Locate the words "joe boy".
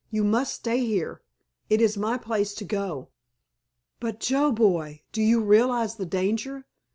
4.19-5.03